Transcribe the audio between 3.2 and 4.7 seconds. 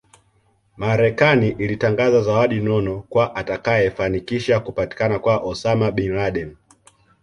atakayefanikisha